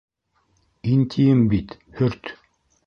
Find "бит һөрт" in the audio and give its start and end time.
1.53-2.35